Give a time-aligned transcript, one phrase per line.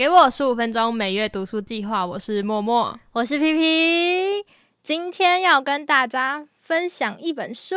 [0.00, 4.46] 给我十五分钟每月读书计划，我是默默，我是皮皮，
[4.82, 7.76] 今天要跟大家分享一本书，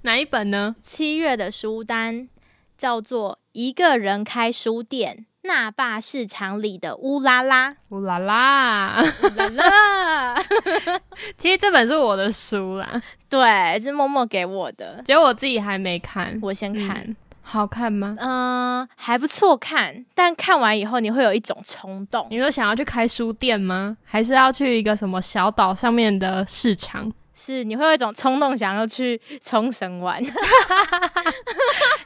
[0.00, 0.74] 哪一本呢？
[0.82, 2.28] 七月的书单
[2.76, 9.00] 叫做《一个人开书店》，那霸市场里的乌拉拉，乌拉拉，
[9.36, 10.44] 拉拉。
[11.38, 16.96] 其实这本是我的书啦，对，是默默给我的，结果我自己还没看，我先看。
[17.06, 17.14] 嗯
[17.52, 18.16] 好看吗？
[18.18, 23.94] 嗯、还不错看，但看完以后你会有一种冲动，你说想要去开书店吗？
[24.04, 27.12] 还是要去一个什么小岛上面的市场？
[27.34, 30.22] 是你会有一种冲动想要去冲绳玩。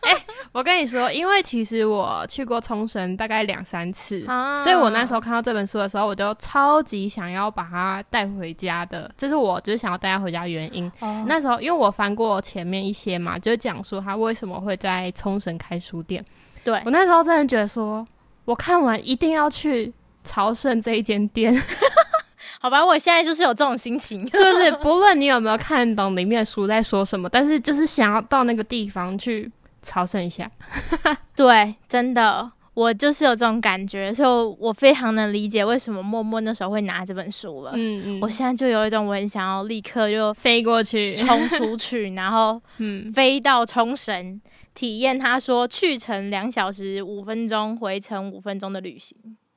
[0.56, 10.90] 我跟你说，因为其实我去过冲绳大概两三次，啊所以我那时候看到这本书的时候，我就超级想要把它带回家的，这是我就是想要带它回家的原因。
[11.00, 16.24] 哦那时候因为我翻过前面一些嘛，就是讲说他为什么会在冲绳开书店。
[16.64, 18.06] 对我那时候真的觉得说，
[18.46, 19.92] 我看完一定要去
[20.24, 21.54] 朝圣这一间店，
[22.62, 24.26] 好吧，我现在就是有这种心情。
[24.28, 24.72] 是不是？
[24.82, 29.50] 不论你有没有看懂里面的书在说什么，但是就是想要到那个地方去
[29.86, 30.50] 朝圣一下。
[31.36, 37.72] 对，真的，我就是有这种感觉，所以我非常能理解为什么默默那时候会拿这本书了。
[37.74, 44.40] 嗯嗯，我现在就有一种我很想要立刻就飞过去，冲出去，然后 嗯，飞到冲绳，
[44.74, 49.16] 体验他说去程两小时五分钟，回程五分钟的旅行。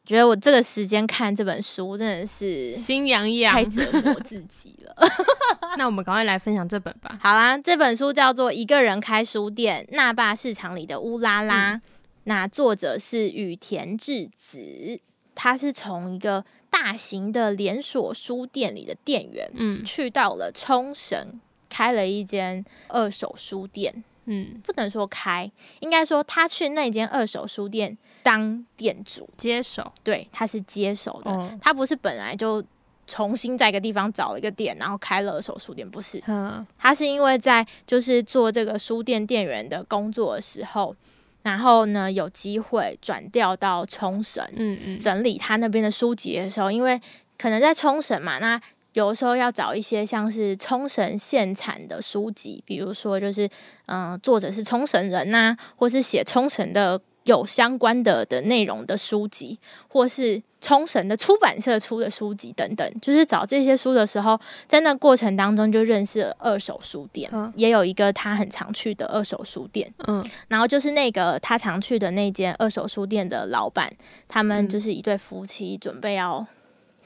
[0.09, 3.63] 觉得我这个时间看这本书真的是心痒痒太。
[3.63, 4.95] 折磨自己了。
[5.77, 7.15] 那我们赶快来分享这本吧。
[7.21, 11.75] 好啦，这本书叫做《一个人开书店：那霸市场里的乌拉拉》，
[12.23, 14.99] 那作者是羽田智子，
[15.35, 24.03] 他是从一个大型的连锁书店里的店员，嗯去到了冲绳，开了一间二手书店。
[24.31, 29.91] 嗯，不能说开，应该说他去那间二手书店当店主，接手。
[30.03, 32.63] 对，他是接手的，哦，他不是本来就
[33.07, 36.65] 重新在一个地方找了一个店，然后开了二手书店，不是，嗯。
[36.77, 40.95] 他是因为在就是做这个书店店员的工作的时候，
[41.41, 47.01] 然后呢有机会转调到冲绳，嗯嗯，整理他那边的书籍的时候，因为
[47.37, 48.61] 可能在冲绳嘛，那
[48.93, 53.45] 有的时候要找一些像是冲绳现产的书籍，比如说就是
[53.85, 67.51] 嗯、呃作者是冲绳人呐、或是写冲绳的有相关的的内容的书籍，或是冲绳的出版社出的书籍等等，就是找这些书的时候，在那过程当中就认识了二手书店，嗯。
[67.55, 69.93] 也有一个他很常去的二手书店。
[70.07, 70.25] 嗯。
[70.47, 73.93] 然后就是那个他常去的那间二手书店的老板，
[74.27, 74.69] 他们嗯。
[74.69, 76.45] 就是一对夫妻，准备要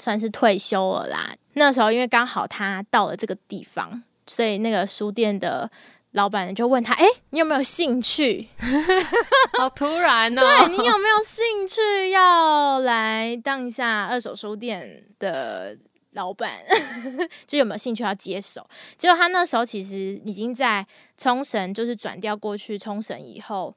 [0.04, 1.34] 算是退休了啦。
[1.54, 5.72] 那时候因为刚好他到了这个地方，所以那个书店的
[6.12, 8.50] 老板就问他：“哎，你有没有兴趣？
[9.58, 10.42] 好突然哦。
[10.42, 15.78] 对你有没有兴趣要来当一下二手书店的？”
[16.16, 16.60] 老板
[17.48, 18.64] 就有没有兴趣要接手？
[19.00, 20.86] 结果他那时候其实已经在
[21.18, 23.76] 冲绳，就是转调过去冲绳以后，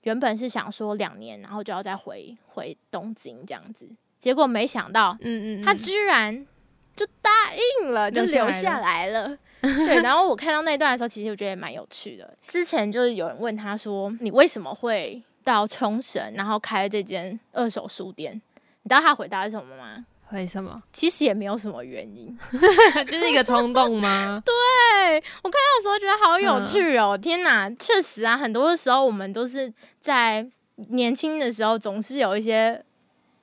[0.00, 3.88] 原本是想说两年，然后就要再回回东京这样子。
[4.18, 6.46] 结果没想到嗯嗯，他居然
[6.94, 7.30] 就答
[7.82, 9.36] 应了，就留下来了。
[9.62, 12.36] 对，然后我看到那段的时候，其实我觉得也蛮有趣的。
[12.46, 18.34] 之前就是有人问他说：“你为什么会到冲绳，然后开这间二手书店？”
[18.84, 20.04] 你知道他回答是什么吗？
[20.32, 20.80] 为什么？
[20.92, 22.36] 其实也没有什么原因。
[23.06, 24.40] 就是一个冲动吗？
[24.44, 24.54] 对
[25.42, 27.16] 我看到的时候觉得好有趣哦！
[27.16, 30.46] 天哪，确实啊，很多的时候我们都是在
[30.90, 32.80] 年轻的时候，总是有一些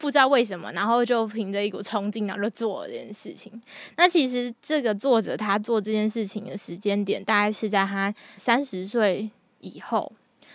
[0.04, 3.50] 不知道为什么，然后就凭着一股冲劲，然后就做了这件事情。
[3.96, 9.30] 那其实这个作者他做这件事情的时间点，大概是在他三十岁
[9.62, 10.12] 以后。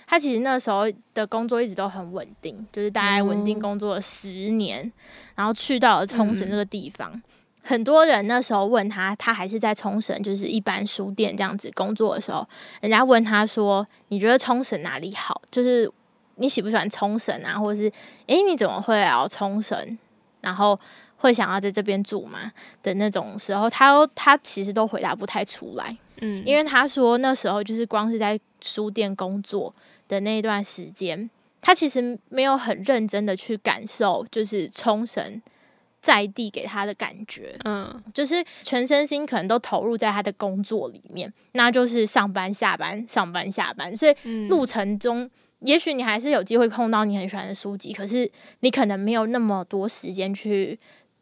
[0.07, 4.93] 他其实那时候的工作一直都很稳定，就是大概稳定工作了十年，
[5.35, 7.23] 然后去到了冲绳这个地方。
[7.63, 12.47] 很多人那时候问他，他还是在冲绳，就是一般书店这样子工作的时候，
[12.83, 15.41] 人家问他说：“你觉得冲绳哪里好？
[15.51, 15.91] 就是
[16.39, 17.59] 你喜不喜欢冲绳啊？
[17.59, 17.91] 或者是
[18.27, 19.99] 诶，你怎么会来到冲绳？
[20.41, 20.79] 然后
[21.17, 22.53] 会想要在这边住吗？”
[22.83, 25.97] 的那种时候，他都他其实都回答不太出来。
[26.21, 29.75] 嗯，因为他说那时候就是光是在书店工作
[30.09, 31.29] 的那一段时间，
[31.61, 35.41] 他其实没有很认真的去感受，就是冲绳
[36.01, 45.29] 在地给他的感觉，嗯就是全身心可能都投入在他的工作里面，那就是上班下班上班下班，所以嗯路程中。
[45.61, 50.79] 也许你还是有机会碰到你很喜欢的书籍，可是你可能没有那么多时间去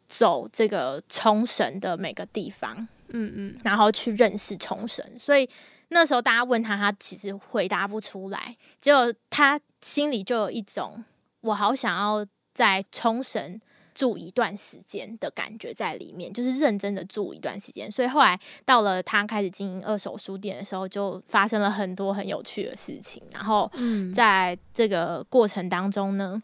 [0.07, 2.87] 走这个冲绳的每个地方。
[3.09, 5.03] 嗯嗯然后去认识冲绳。
[5.17, 5.49] 所以
[5.87, 11.03] 那时候大家问他，他其实回答不出来，结果他心里就有一种
[11.39, 13.59] 我好想要在冲绳
[13.97, 17.91] 住一段时间的感觉在里面，就是认真的住一段时间。
[17.91, 23.19] 所以后来到了他开始经营二手书店的时候，就发生了很多很有趣的事情。
[23.33, 26.39] 然后嗯，在这个过程当中呢，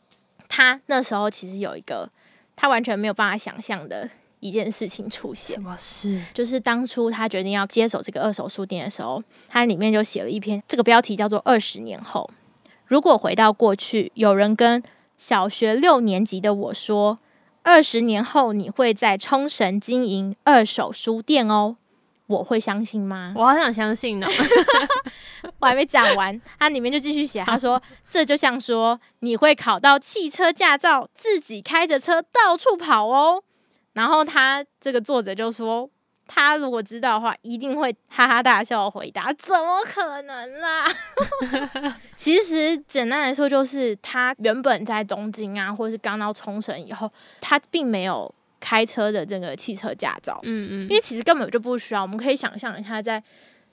[0.49, 2.09] 他那时候其实有一个
[2.55, 4.09] 他完全没有办法想象的
[4.39, 5.61] 一件事情出现什。
[5.61, 6.19] 么事？
[6.33, 12.27] 就是当初他决定要接手这个二手书店的时候，他里面就写了一篇，这个标题叫做“二十年后”。
[12.87, 14.81] 如果回到过去，有人跟
[15.15, 17.17] 小学六年级的我说
[17.63, 21.77] ：“二十年后你会在冲绳经营二手书店哦。”
[22.27, 23.33] 我会相信吗？
[23.35, 24.25] 我好想相信呢。
[25.59, 27.79] 我还没讲完，他里面就继续写，他说：
[28.09, 33.43] “这就像说你会考到汽车驾照，自己开着车到处跑哦。”
[33.93, 35.89] 然后他这个作者就说
[36.27, 40.87] ：“他如果知道的话，一定会哈哈大笑回答：怎么可能啦？”
[42.15, 47.09] 其实简单来说，就是他原本在东京啊，或者是刚到冲绳以后，
[47.41, 50.39] 他并没有开车的这个汽车驾照。
[50.43, 52.01] 嗯嗯，因为其实根本就不需要。
[52.01, 53.21] 我们可以想象一下，在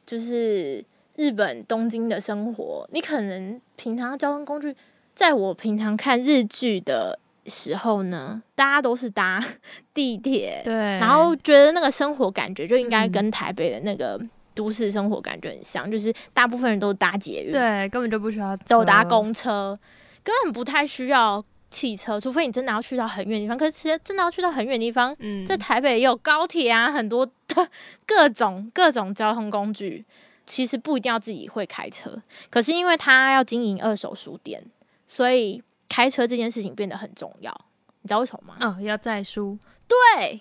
[0.04, 4.74] 就是日本东京的生活，你可能平常交通工具，
[5.14, 9.44] 在我平常看日剧的时候呢，大家都是搭
[9.94, 14.20] 地铁，对，然后觉得那个生活感觉就应该嗯跟台北的那个
[14.54, 19.78] 都市生活感觉很像，就是大部分人都搭捷运，对根本就不需要都搭，公车，
[20.22, 23.56] 根本不太需要汽车，除非你真的要去到很远的地方。
[23.56, 27.68] 可是其实真的要去到很远的地方，嗯，在台北也有高铁啊，很多的
[28.06, 30.04] 各种各种交通工具，
[30.44, 32.20] 其实不一定要自己会开车。
[32.50, 34.62] 可是因为他要经营二手书店，
[35.06, 37.52] 所以开车这件事情变得很重要。
[38.00, 38.56] 你知道为什么吗？
[38.66, 40.40] 哦要载书，对，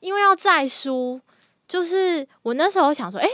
[0.00, 1.18] 因为要载书，
[1.66, 3.26] 就是我那时候想说，诶，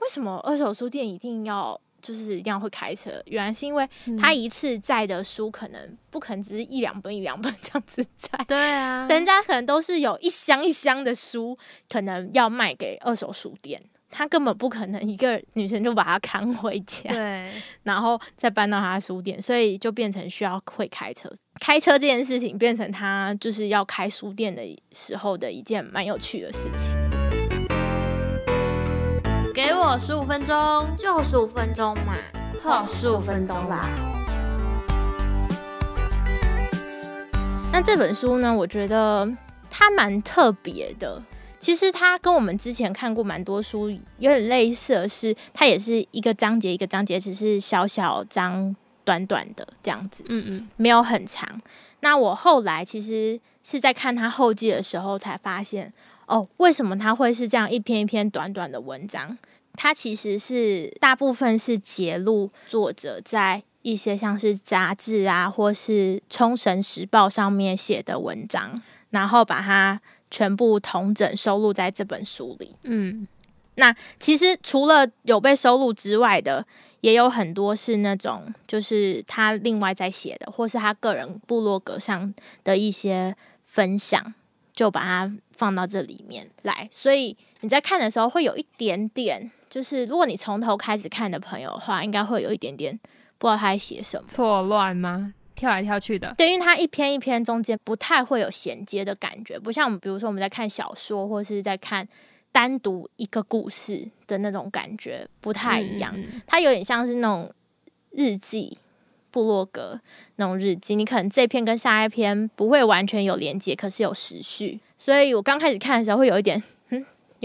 [0.00, 3.22] 为什么二手书店一定要就是一定要会开车？
[3.26, 3.88] 原来是因为
[4.20, 11.56] 他嗯一次载的书可能不可能只是一两本一两本这样子载，对啊， 人家可能都是有一箱一箱的书，
[11.88, 13.80] 可能要卖给二手书店，
[14.16, 17.50] 他根本不可能一个女生就把他扛回家，对，
[17.82, 21.28] 然后再搬到他的书店，所以就变成需要会开车。
[21.60, 24.62] 开车这件事情变成他就是要开书店的
[24.92, 26.96] 时候的一件蛮有趣的事情。
[29.52, 32.14] 给我十五分钟，就十五分钟嘛，
[32.62, 33.88] 好十五分钟吧。
[37.72, 39.28] 那这本书呢，我觉得
[39.68, 41.20] 它蛮特别的。
[41.64, 43.88] 其实它跟我们之前看过蛮多书
[44.18, 51.48] 有点类似的是，它也是一个章节一个章节，只是小小章短短的这样子，嗯嗯，没有很长。
[52.00, 55.90] 那我后来其实是在看他后记的时候才发现，
[56.26, 59.38] 哦，为什么它会是这样一篇一篇短短的文章？
[59.72, 69.98] 它其实是大部分是揭露作者在一些像是杂志啊，或是《冲绳时报》上面写的文章，然后把它
[70.34, 72.74] 全部同整收录在这本书里。
[72.82, 73.24] 嗯，
[73.76, 76.66] 那其实除了有被收录之外的，
[77.02, 82.34] 也有很多是那种就是他另外在写的，或是他个人部落格上
[82.64, 84.34] 的一些分享，
[84.72, 86.88] 就把它放到这里面来。
[86.90, 92.98] 所以你在看的时候会有一点点，就是如果你从头开始看的朋友的话，应该会有一点点
[93.38, 94.28] 不知道他在写什么。
[94.28, 95.32] 错乱吗？
[95.54, 102.06] 跳来跳去的，对，因为它一篇一篇中间不太会有衔接的感觉，不像我们比如说我们在看小说或是在看
[102.50, 106.14] 单独一个故事的那种感觉不太一样。
[106.46, 107.52] 它有点像是那种
[108.10, 108.78] 日记、
[109.30, 110.00] 部落格
[110.36, 114.80] 那种日记，你可能这篇跟下一篇不会完全有连接，可是有时序。
[114.96, 116.62] 所以我刚开始看的时候会有一点，嗯，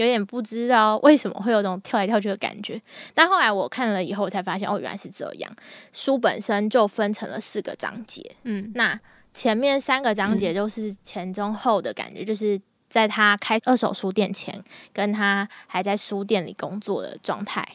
[0.00, 2.80] 有点不知道为什么会有那种跳来跳去的感觉。
[3.12, 5.52] 但后来我看了以后，我才发现哦，原来是这样。
[5.92, 8.98] 书本身就分成了四个章节，嗯那
[9.34, 17.66] 前面三个章节就是前中后的感觉，就是在他开二手书店前，跟他还在书店里工作的状态，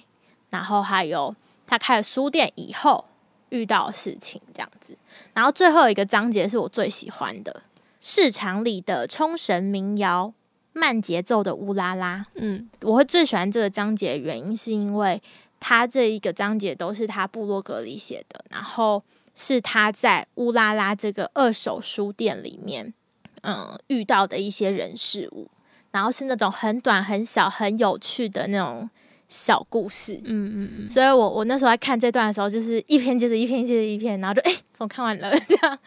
[0.49, 1.35] 然后还有
[1.67, 3.05] 他开了书店以后
[3.49, 4.97] 遇到的事情这样子。
[5.33, 7.61] 然后最后一个章节是我最喜欢的，
[8.01, 10.33] 市场里的冲绳民谣，
[10.75, 12.25] 慢节奏的乌拉拉。
[12.35, 15.21] 嗯我会最喜欢这个章节的原因，是因为
[15.59, 19.01] 他这一个章节都是他部落格里写的，然后
[19.33, 22.93] 是他在乌拉拉这个二手书店里面，
[23.41, 25.49] 嗯，遇到的一些人事物，
[25.91, 28.89] 然后是那种很短、很小、很有趣的那种
[29.27, 30.19] 小故事。
[30.25, 35.31] 嗯嗯嗯，所以我我那时候在看这段的时候，就是一篇接着一篇接着一篇，然后就哎，怎么看完了？
[35.47, 35.79] 这样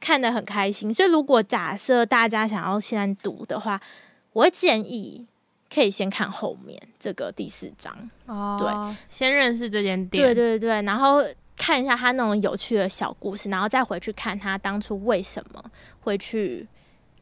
[0.00, 0.92] 看得很开心。
[0.92, 3.80] 所以如果假设大家想要现在读的话，
[4.32, 5.26] 我会建议
[5.72, 8.10] 可以先看后面这个第四章。
[8.26, 11.24] 哦，对，先认识这间店，对对对，然后
[11.56, 15.64] 看一下他那种有趣的小故事，然后再回去看他当初为什么
[16.00, 16.66] 会去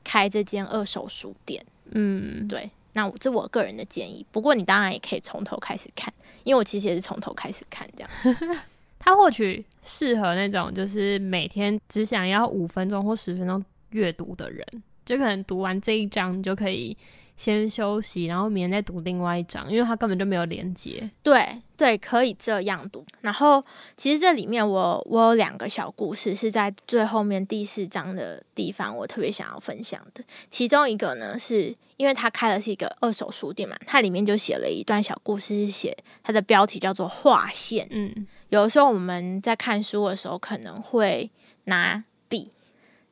[0.04, 1.64] 开这间二手书店。
[1.90, 4.24] 嗯，对，那我这我个人的建议。
[4.30, 6.12] 不过你当然也可以从头开始看，
[6.44, 8.60] 因为我其实也是从头开始看这样。
[9.00, 14.66] 它或许适合那种就是每天只想要五分钟或十分钟阅读的人，
[15.08, 16.94] 就可能读完这一章你就可以
[17.34, 21.08] 先休息，然后明天再读另外一章，因为它根本就没有连接。
[21.22, 23.06] 对对，可以这样读。
[23.22, 23.64] 然后
[23.96, 30.22] 其实这里面我我有两个小故事是在最后面第四章的地方，我特别想要分享的。
[30.50, 37.86] 其中一个呢，是因为他开的是一个二手书店嘛，它里面就写了一段小故事，是写它的标题叫做“划线”。
[37.92, 41.30] 嗯，有的时候我们在看书的时候，可能会
[41.64, 42.50] 拿笔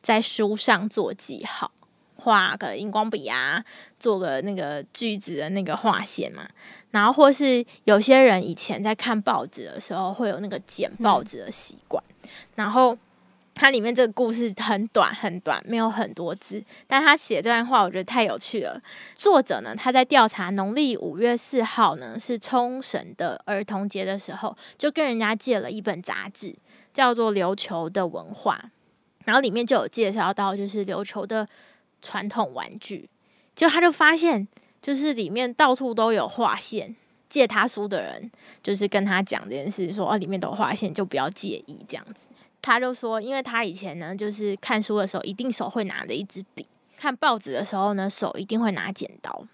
[0.03, 1.71] 在书上做记号，
[2.27, 3.65] 画个荧光笔啊，
[4.01, 6.45] 做个那个句子的那个划线嘛。
[6.91, 12.03] 然后或是有些人以前在看报纸的时候，会有那个剪报纸的习惯。
[12.57, 12.99] 然后
[13.55, 18.83] 它里面这个故事很短很短，没有很多字，但他写这段话我觉得太有趣了。
[19.15, 26.57] 作者呢，他在调查农历五月四号呢是冲绳的儿童节的时候，就跟人家借了一本杂志，
[26.93, 28.61] 叫做《琉球的文化》，
[29.25, 31.47] 然后里面就有介绍到就是琉球的
[32.07, 33.09] 传统玩具，
[33.57, 34.47] 就他就发现
[34.81, 36.95] 就是里面到处都有划线。
[37.29, 38.31] 借他书的人
[38.63, 42.29] 就是跟他讲这件事，说啊里面都有划线，就不要介意这样子。
[42.63, 46.65] 他就说，因为他以前呢，就是看书的时候一定手会拿着一支笔，
[46.97, 49.45] 看报纸的时候呢，手一定会拿剪刀。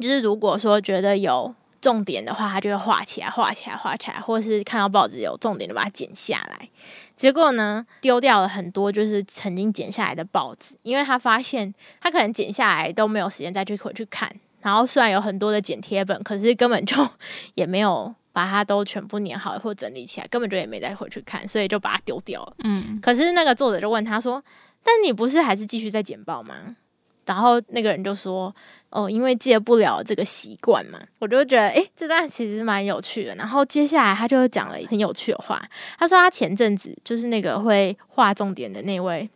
[0.00, 6.68] 就是如果说觉得有重点的话，他就会画起来、画起来、画起来，或者是看到报纸有重点就把它剪下来。
[7.14, 14.32] 结果呢，丢掉了很多就是曾经剪下来的报纸，因为他发现他可能剪下来都没有时间再去回去看。
[14.60, 16.96] 然后虽然有很多的剪贴本，可是根本就
[17.54, 22.54] 也没有把它都全部粘好或整理起来，根本就也没再回去看，所以就把它丢掉了。
[22.62, 24.40] 嗯，可是那个作者就问他说
[24.84, 26.76] ：“但你不是还是继续在剪报吗？”
[27.26, 28.54] 然后那个人就说
[28.90, 33.34] ：“哦，因为戒不了这个习惯嘛。”我就觉得，诶，这段其实蛮有趣的。
[33.36, 35.62] 然后接下来他就讲了很有趣的话，
[35.98, 39.28] 他说他前阵子就是那个会画重点的那位。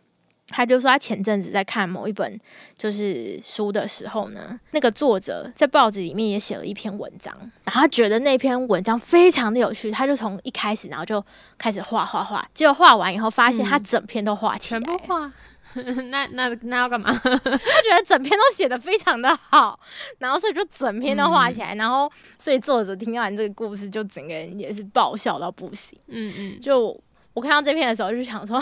[0.49, 2.39] 他就说，他前阵子在看某一本
[2.77, 11.21] 就是书的时候呢，那个作者在报纸里面也写了一篇文章，然后他觉得那篇文章非常的有趣，他就从一开始然后就
[11.57, 15.29] 开始画画画，结果画完以后发现他整篇都画起来，全部画。
[16.09, 17.11] 那那那要干嘛？
[17.23, 19.79] 他觉得整篇都写的非常的好，
[20.19, 25.97] 然后所以就整篇都画起来，然后所以作者听完这个故事就整个人也是爆笑到不行。
[26.07, 26.99] 嗯嗯，就。
[27.33, 28.59] 我看到这篇的时候，就想说，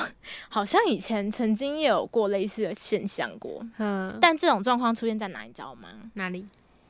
[0.50, 5.88] 好像以前曾经也有过类似的现象过， 嗯，但这种状况出现在哪，你知道吗？
[6.16, 6.46] 哪里？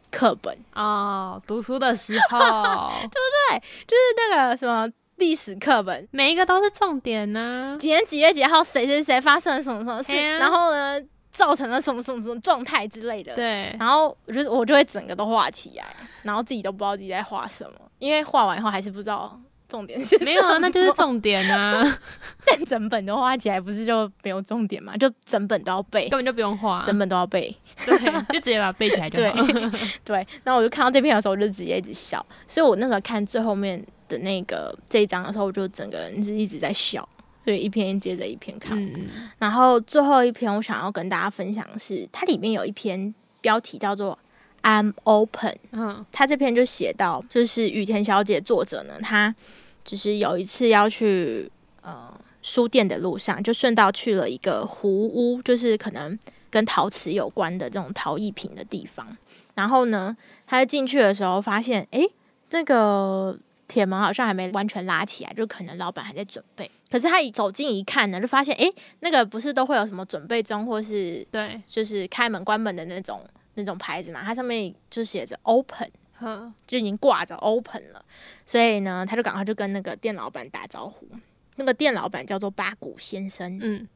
[0.10, 3.60] 课本哦，读书的时候，对不对？
[3.86, 7.78] 就是那个什么历史课本，每一个都是重点呢。
[7.80, 11.00] 几年几月几号，谁谁谁发生了什么什么事，然后呢，
[11.32, 13.34] 造成了什么什么什么状态之类的。
[13.36, 15.86] 对，然后我觉得我就会整个都画起来，
[16.24, 19.40] 然后自己都不知道自己在画什么，因为画完以后还是不知道。
[19.68, 21.84] 重点是什么没有啊，那就是重点啊。
[22.46, 24.96] 但整本都画起来，不是就没有重点嘛？
[24.96, 27.54] 就整本都要背，根本就不用画，整本都要背。
[27.84, 27.98] 对，
[28.30, 29.44] 就直接把它背起来就好。
[30.06, 32.24] 对，然后我就看到这篇的时候，我就直接一直笑。
[32.46, 37.08] 所以我那时候看最后面的那个这一章的时候，我就整个人是一直在笑。
[37.44, 38.78] 所以一篇接着一篇看。
[38.82, 39.08] 嗯
[39.38, 44.18] 然后最后一篇，我想要跟大家分享的是，它里面有一篇标题叫做。
[44.64, 45.56] I'm open。
[45.74, 49.36] 嗯，他这篇就写到，就是雨田小姐作者呢，她
[49.84, 51.52] 就是有一次要去
[51.84, 56.18] 呃书店的路上，就顺道去了一个湖屋，就是可能
[56.50, 59.16] 跟陶瓷有关的这种陶艺品的地方。
[59.54, 62.10] 然后呢，他进去的时候发现，诶，
[62.50, 66.70] 那个铁门好像还没完全拉起来，就可能老板还在准备。
[66.90, 73.22] 可是他一走近一看呢，就发现，诶，那个不是都会有什么准备中，或是对，就是开门关门的那种。
[73.58, 78.04] 那种牌子嘛，它上面就写着 open，哼，就已经挂着 open 了。
[78.46, 81.08] 所以呢，他就赶快就跟那个店老板打招呼。
[81.56, 83.88] 那个店老板叫做八谷先生，嗯，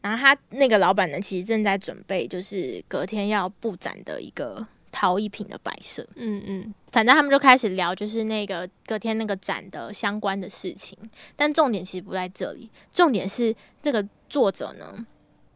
[0.00, 6.06] 然后他那个老板呢，其实正在准备就是隔天要布展的一个陶艺品的摆设。
[6.16, 10.98] 嗯嗯，反正他们就开始聊，就是那个隔天那个展的相关的事情。
[11.36, 15.06] 但重点其实不在这里，重点是这个作者呢，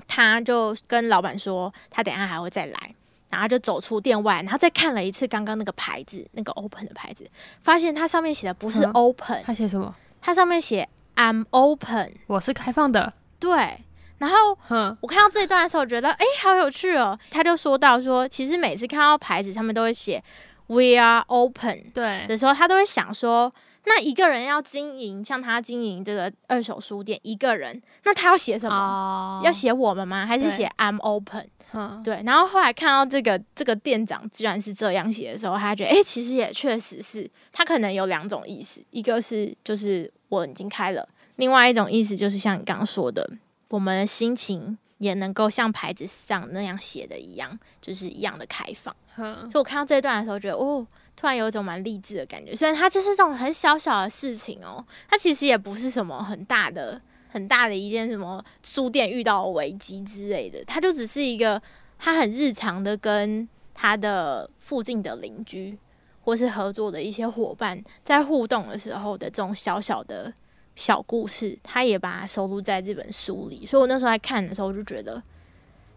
[0.06, 2.94] 他就跟老板说，他等下还会再来。
[3.30, 7.26] 然后就走出店外，然后再看了一次刚刚那个牌子，那个 open 的牌子，
[7.62, 9.94] 发现它上面写的不是 open，它写什么？
[10.20, 10.86] 它上面写
[11.16, 13.14] I'm open，我是开放的。
[13.38, 13.82] 对。
[14.22, 14.56] 然后
[15.00, 17.18] 我看到这一段的时候，觉得哎，好有趣哦。
[17.28, 20.22] 他就说到说，其实每次看到牌子上面都会写
[20.68, 23.52] We are open，对的时候，他都会想说，
[23.84, 28.76] 那一个人要经营，像他经营这个二手书店，一个人，那他要写什么？
[28.76, 30.24] 哦要写我们吗？
[30.24, 31.48] 还是写 I'm open？
[31.74, 43.28] 嗯对，然后后来看到这个这个店长居然是这样写的时候，他觉得哎、诶其实也确实是，他可能有两种意思，一个是就是我已经开了，另外一种意思就是像你刚刚说的，
[43.72, 48.94] 我们的心情也能够像牌子上那样写的一样，就是一样的开放。
[49.16, 50.86] 哼所以我看到这一段的时候，觉得哦，
[51.16, 52.54] 突然有一种蛮励志的感觉。
[52.54, 57.00] 虽然它就是这种很小小的事情哦，它其实也不是什么很大的、
[57.30, 61.60] 很大的一件什么书店遇到危机之类的，它就只是一个
[61.98, 65.78] 它很日常的跟它的附近的邻居
[66.20, 70.30] 或是合作的一些伙伴在互动的时候的这种小小的
[70.74, 73.66] 小故事，他也把它收录在这本书里。
[73.66, 75.22] 所以我那时候在看的时候，我就觉得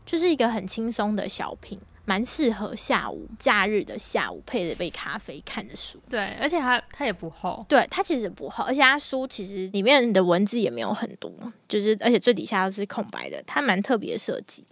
[0.05, 1.79] 就是一个很轻松的小品。
[2.07, 5.99] 蛮适合下午假日的下午配着杯咖啡看的书。
[6.07, 11.31] 对，而且它它也不厚，对，它其实不厚，而且它书其实里面的文字也没有很多，
[11.67, 14.63] 就是而且最底下都是空白的，它蛮特别的设计。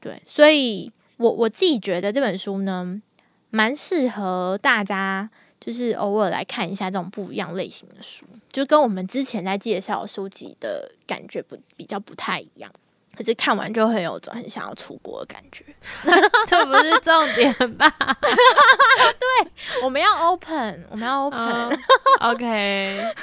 [0.00, 3.00] 对，所以我我自己觉得这本书呢，
[3.48, 5.30] 蛮适合大家，
[5.64, 12.68] 就是偶尔来看一下这种不一样类型的书，就跟我们之前在介绍书籍的感觉不比较不太一样。
[13.14, 15.62] 可是看完就很有种很想要出国的感觉。
[16.48, 17.94] 这不是重点吧？
[19.20, 19.52] 对
[19.84, 21.38] 我们要 open，我们要 open。
[21.38, 21.78] 嗯
[22.20, 23.14] OK，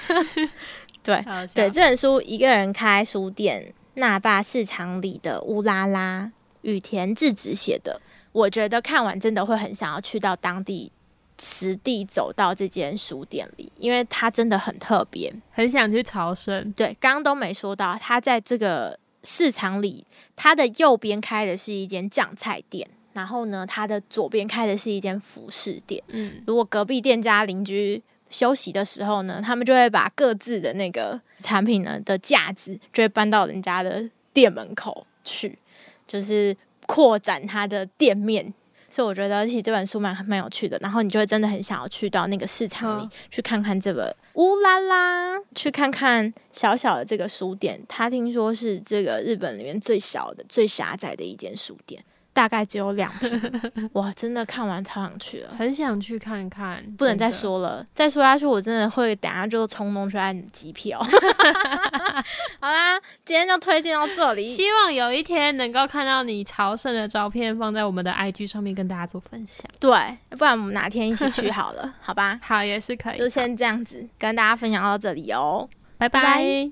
[1.01, 6.31] 对对，这本书一个人开书店，那霸市场里的乌拉拉，
[6.62, 8.00] 羽田智子写的，
[8.31, 10.91] 我觉得看完真的会很想要去到当地
[11.39, 15.34] 实地走到这间书店里，因为它真的很特别。
[15.51, 20.05] 很想去朝圣，对，刚刚都没说到，它在这个市场里，
[20.36, 26.03] 它的右边开的是一间酱菜店，然后呢，它的左边开的是一间服饰店。
[26.10, 35.58] 嗯，如果隔壁店家邻居休息的时候呢，他们就会把各自的那个产品呢的架子就会搬到人家的店门口去，
[36.05, 36.55] 就是
[36.86, 38.53] 扩展它的店面。
[38.89, 47.79] 所以我觉得其实这本书蛮蛮有趣的，然后你就会真的很想要去到那个市场里、嗯去看看这本乌拉拉，去看看小小的这个书店。
[47.87, 53.61] 他听说是这个日本里面最小的、最狭窄的一间书店，大概只有两瓶。
[53.94, 55.50] 哇，真的看完超想去了。
[55.57, 57.29] 很想去看看，不能再。
[57.39, 61.00] 说了，再说下去我真的会等下就冲动去按机票。
[62.59, 64.50] 好啦，今天就推荐到这里。
[64.50, 69.65] 希望有一天能够看到你朝圣的照片放在我们的 IG 上面跟大家做分享。
[69.79, 72.37] 对，不然我们哪天一起去好了，好吧？
[72.44, 73.18] 好，也是可以。
[73.18, 75.70] 就先这样子跟大家分享到这里哦。
[75.98, 76.72] 拜拜拜